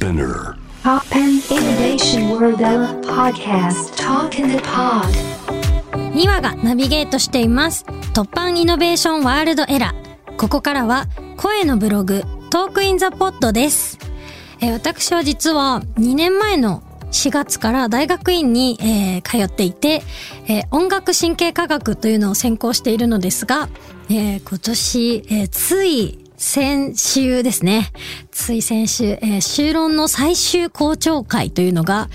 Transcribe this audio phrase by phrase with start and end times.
[0.00, 0.56] Toppan
[1.50, 5.12] Innovation World Era Podcast Talk in the Pod
[6.14, 7.84] 2話がナビゲートしています。
[8.14, 10.36] Toppan Innovation World Era。
[10.38, 13.98] ここからは声のブログ、 Talk in the Pod です。
[14.62, 20.00] えー私は実は2年前の4月から大学院に、えー通っていて、
[20.48, 23.68] えー音楽神経科学というのを専攻しているのですが、
[24.08, 27.92] えー今年、えーつい先週ですね。
[28.30, 32.08] つい先週、えー修論の最終校長会というのが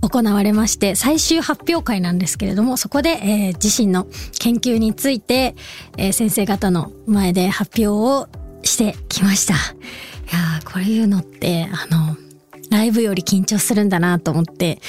[0.00, 4.06] 行われまして、最終発表会なんですけれども、そこで、えー自身の
[4.40, 5.54] 研究について、
[5.98, 8.28] えー先生方の前で発表を
[8.62, 9.52] してきました。
[9.52, 9.56] い
[10.32, 12.16] やー、これいうのって、あの、
[12.70, 14.80] ライブより緊張するんだなと思って、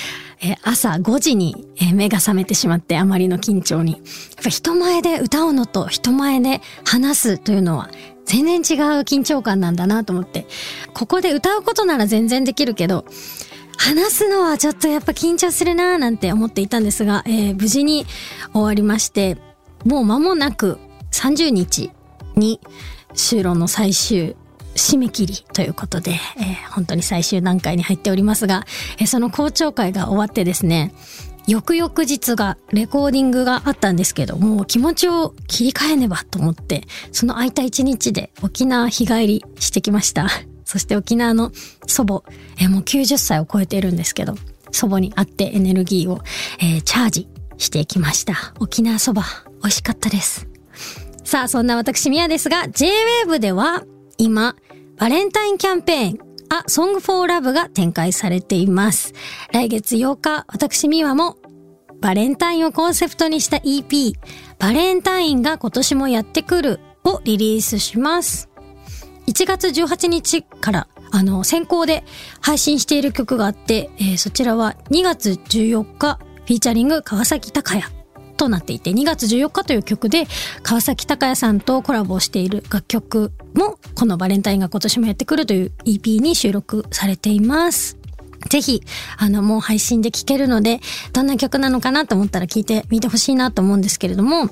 [0.41, 3.91] えー朝5時に、えー目が覚めてしまって、あまりの緊張に。
[3.91, 4.01] やっ
[4.45, 7.89] ぱ人前で歌うのと人前で話すというのは、
[8.27, 10.45] 全然違う緊張感なんだなと思って、
[10.93, 13.05] ここで歌うことなら全然できるけど、
[13.77, 18.05] 話すのはちょっとやっぱ緊張するなーなんて思っていたんですが、えー無事に
[18.51, 19.37] 終わりまして、
[19.85, 20.77] もう間もなく
[21.11, 21.91] 30日
[22.35, 22.59] に
[23.13, 24.35] 修論の最終
[24.75, 28.65] 締め切りということで、えー本当に最終段階に入っておりますが、
[28.99, 30.93] えーその校長会が終わってですね、
[31.47, 40.27] 翌々日がレコーディングがあったんですけど、もう気持ちを切り替えねばと思って、その空いた一日で沖縄日帰りしてきました。
[40.65, 41.53] そして沖縄の
[41.87, 42.23] 祖母、
[42.59, 44.35] えもう90歳を超えているんですけど、
[44.71, 46.21] 祖母に会ってエネルギーを、
[46.59, 48.53] えーチャージしてきました。
[48.59, 49.23] 沖縄そば、
[49.61, 50.47] 美味しかったです。
[51.23, 53.83] さあ、そんな私、ミヤですが、J-Wave では、
[54.17, 54.55] 今、
[54.97, 59.13] バレンタインキャンペーン、A Song for Love が展開されています。
[59.51, 61.37] 来月8日、私、ミワも、
[61.99, 64.13] バレンタインをコンセプトにした EP、
[64.59, 68.49] バレンタインが今年もやってくるをリリースします。
[69.27, 72.03] 1月18日から、あの、先行で
[72.41, 77.96] 配信している曲があって、えーそちらは2月14日、フィーチャリング川崎隆也
[78.37, 80.27] となっていて、2月14日という曲で、
[80.63, 87.97] 川崎隆也さんとコラボしている楽曲も、このバレンタインが今年もやってくるという EP に収録されています。
[88.49, 88.81] ぜひ、
[89.17, 90.79] あの、もう配信で聴けるので、
[91.11, 94.49] どんな曲なのかなと思ったら聞いてみてほしいなと思うんですけれども、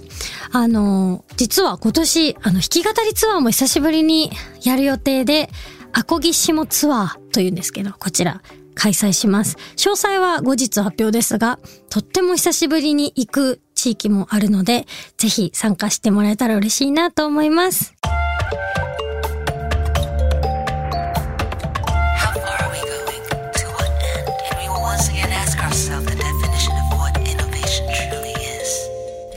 [0.52, 4.32] あの、実は今年、あの、弾き語りツアーも久しぶりに
[4.64, 5.50] やる予定で、
[5.94, 8.42] アコギシモツアーというんですけど、こちら、
[8.76, 9.56] 開催します。
[9.78, 11.60] 詳細は後日発表ですが、
[11.90, 14.88] とっても久しぶりに行く地域もあるので、
[15.18, 17.94] ぜひ参加してもらえたら嬉しいなと思います。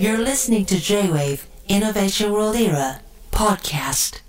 [0.00, 3.00] You're listening to J-Wave Innovation World Era
[3.32, 4.27] podcast.